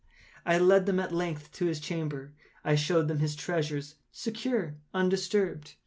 [0.47, 2.33] I led them, at length, to his chamber.
[2.65, 5.75] I showed them his treasures, secure, undisturbed.